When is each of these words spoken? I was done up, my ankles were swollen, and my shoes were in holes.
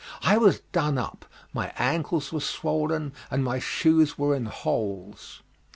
I 0.23 0.35
was 0.39 0.61
done 0.71 0.97
up, 0.97 1.25
my 1.53 1.71
ankles 1.77 2.33
were 2.33 2.39
swollen, 2.41 3.13
and 3.29 3.43
my 3.43 3.59
shoes 3.59 4.17
were 4.17 4.35
in 4.35 4.47
holes. 4.47 5.43